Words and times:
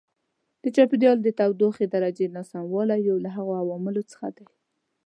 د 0.63 0.65
چاپېریال 0.75 1.17
د 1.21 1.27
تودوخې 1.39 1.85
درجې 1.95 2.25
ناسموالی 2.37 2.97
یو 3.09 3.17
له 3.25 3.29
هغو 3.35 3.53
عواملو 3.61 4.01
څخه 4.11 4.27
دی. 4.37 4.45